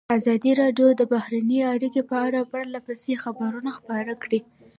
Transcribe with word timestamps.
ازادي 0.17 0.51
راډیو 0.61 0.87
د 0.95 1.01
بهرنۍ 1.13 1.59
اړیکې 1.73 2.01
په 2.09 2.15
اړه 2.25 2.41
پرله 2.51 2.79
پسې 2.87 3.13
خبرونه 3.23 3.69
خپاره 3.77 4.13
کړي. 4.23 4.39